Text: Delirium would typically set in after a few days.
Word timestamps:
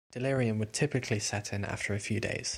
Delirium 0.11 0.57
would 0.57 0.73
typically 0.73 1.19
set 1.19 1.53
in 1.53 1.63
after 1.63 1.93
a 1.93 1.99
few 1.99 2.19
days. 2.19 2.49